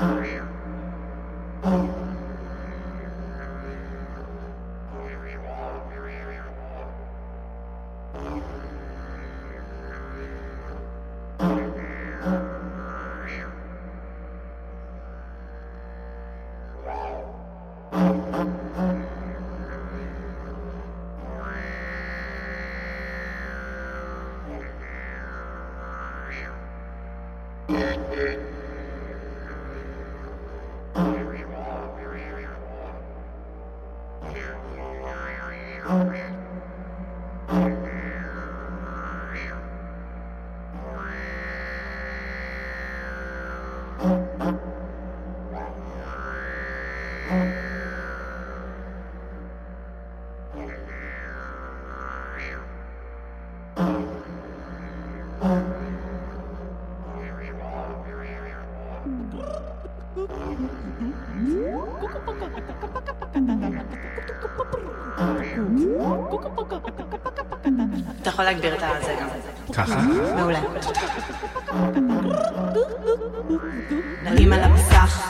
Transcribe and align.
career. 0.00 0.49
יכול 68.40 68.52
להגביר 68.52 68.74
את 68.74 69.04
זה 69.04 69.14
גם. 69.20 69.28
ככה? 69.74 70.00
מעולה. 70.36 70.60
דגים 74.24 74.52
על 74.52 74.60
הבסך. 74.60 75.29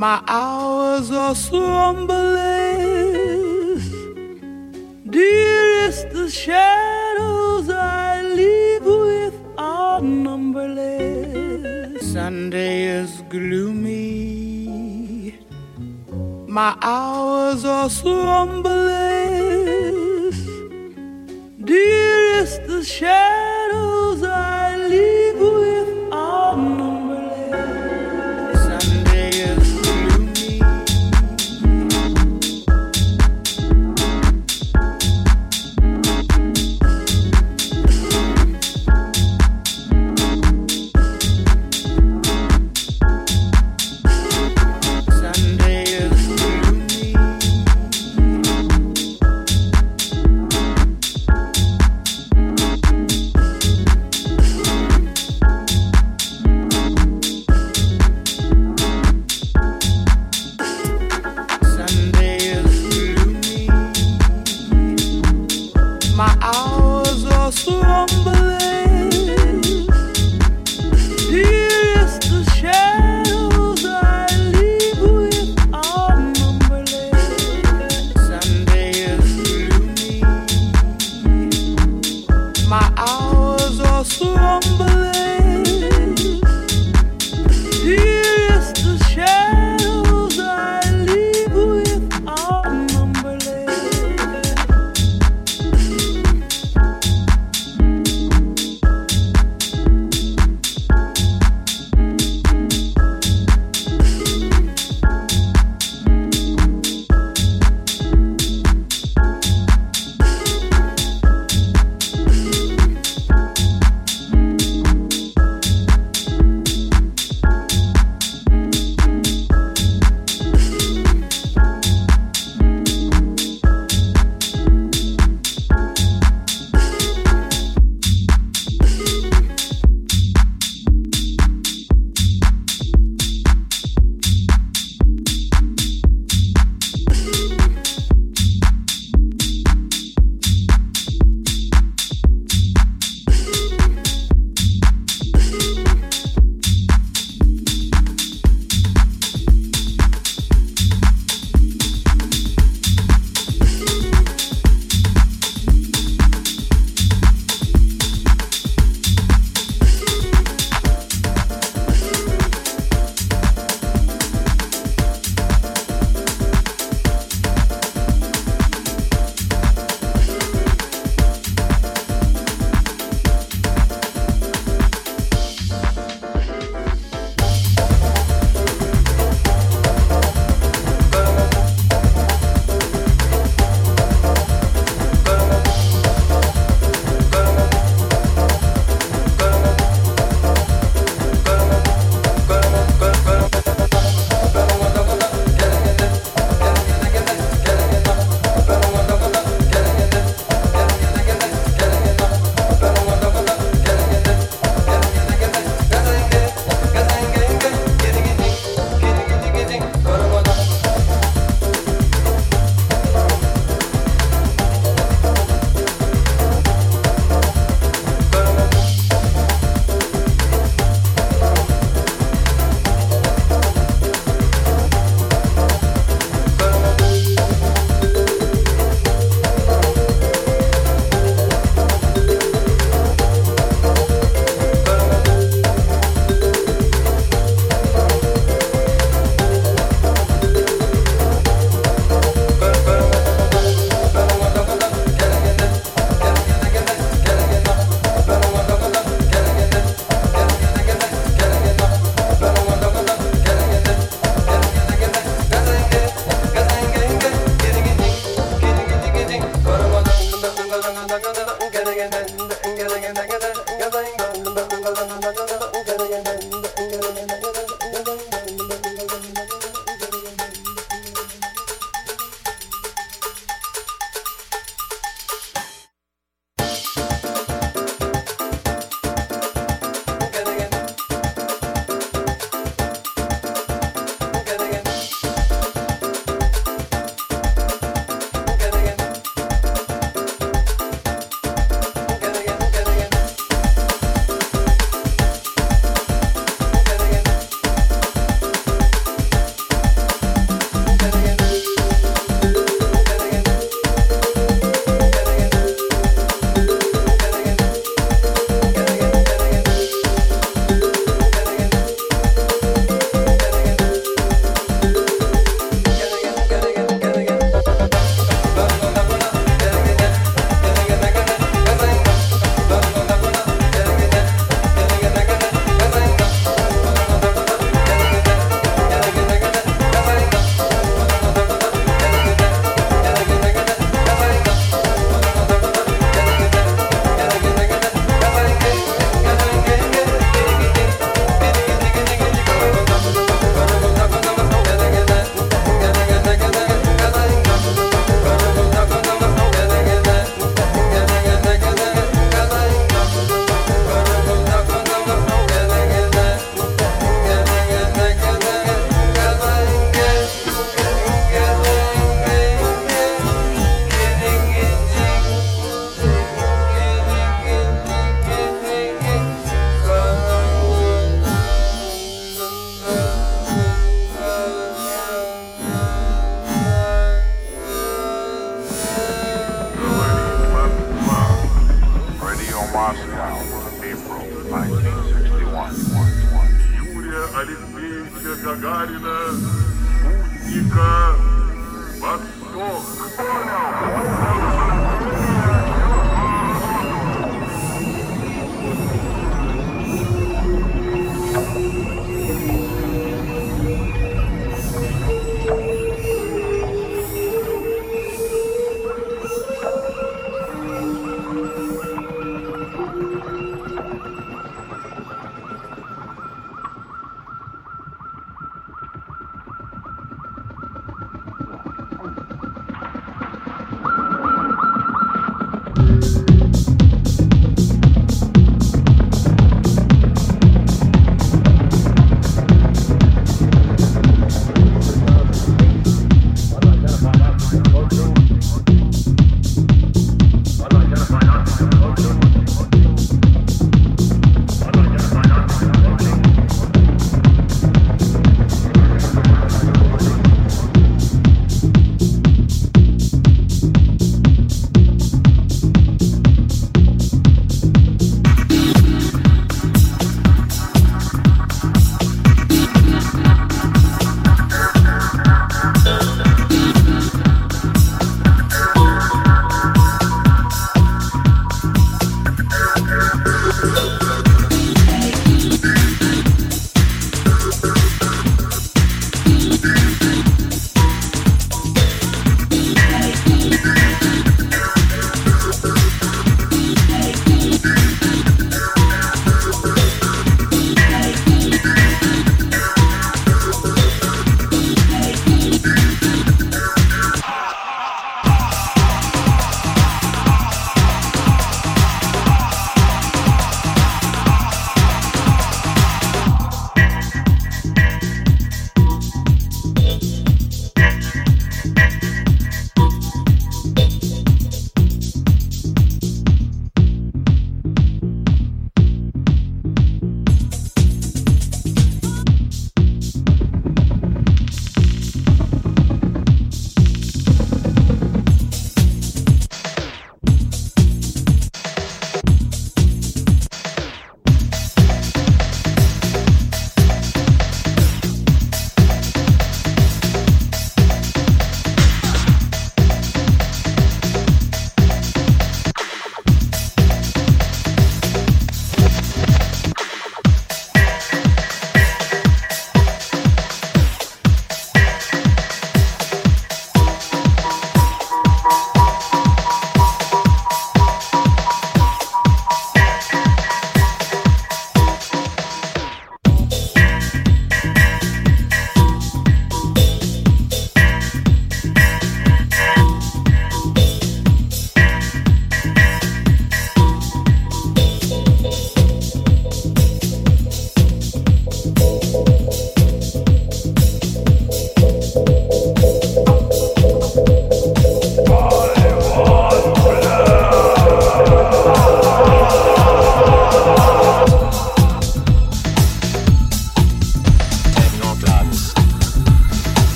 my 0.00 0.20
hours 0.28 1.10
are 1.10 1.34
slumberless. 1.34 3.84
Dearest, 5.10 6.08
the 6.08 6.30
shadows 6.30 7.68
I 7.68 8.22
leave 8.22 8.86
with 8.86 9.34
are 9.58 10.00
numberless. 10.00 12.12
Sunday 12.14 12.84
is 12.84 13.22
gloomy. 13.28 15.34
My 16.48 16.74
hours 16.80 17.66
are 17.66 17.90
slumberless. 17.90 20.38
Dearest, 21.62 22.66
the 22.66 22.82
shadows 22.82 23.39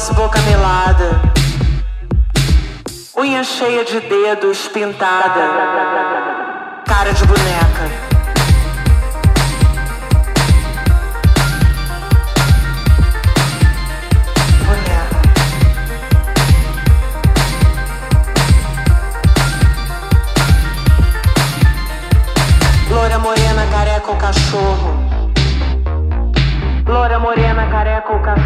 voz 0.00 0.16
boca 0.16 0.40
melada, 0.42 1.20
unha 3.14 3.44
cheia 3.44 3.84
de 3.84 4.00
dedos 4.00 4.66
pintada, 4.68 5.44
cara 6.86 7.12
de 7.12 7.24
boneca. 7.26 8.10
morena, 23.18 23.66
careca 23.70 24.10
o 24.10 24.16
cachorro. 24.16 24.94
Loura 26.86 27.18
morena, 27.18 27.68
careca 27.70 28.12
o 28.14 28.22
cachorro. 28.22 28.39